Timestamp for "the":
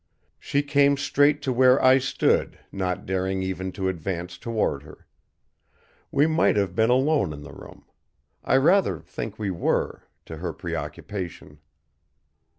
7.43-7.53